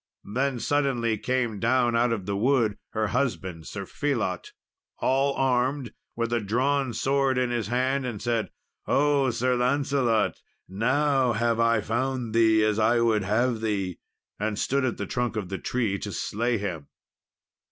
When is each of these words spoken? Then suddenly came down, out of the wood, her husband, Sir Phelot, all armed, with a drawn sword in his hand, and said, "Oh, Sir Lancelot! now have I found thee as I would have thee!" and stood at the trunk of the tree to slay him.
Then 0.33 0.59
suddenly 0.59 1.15
came 1.19 1.59
down, 1.59 1.95
out 1.95 2.11
of 2.11 2.25
the 2.25 2.35
wood, 2.35 2.75
her 2.93 3.09
husband, 3.09 3.67
Sir 3.67 3.85
Phelot, 3.85 4.51
all 4.97 5.35
armed, 5.35 5.93
with 6.15 6.33
a 6.33 6.39
drawn 6.39 6.91
sword 6.91 7.37
in 7.37 7.51
his 7.51 7.67
hand, 7.67 8.03
and 8.07 8.19
said, 8.19 8.49
"Oh, 8.87 9.29
Sir 9.29 9.55
Lancelot! 9.55 10.41
now 10.67 11.33
have 11.33 11.59
I 11.59 11.81
found 11.81 12.33
thee 12.33 12.65
as 12.65 12.79
I 12.79 12.99
would 12.99 13.21
have 13.21 13.61
thee!" 13.61 13.99
and 14.39 14.57
stood 14.57 14.85
at 14.85 14.97
the 14.97 15.05
trunk 15.05 15.35
of 15.35 15.49
the 15.49 15.59
tree 15.59 15.99
to 15.99 16.11
slay 16.11 16.57
him. 16.57 16.87